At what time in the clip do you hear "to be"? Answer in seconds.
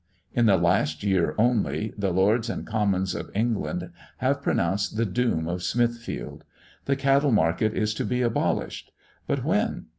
7.93-8.23